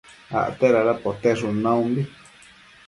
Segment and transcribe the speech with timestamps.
[0.43, 2.07] acte dada poteshun naumbi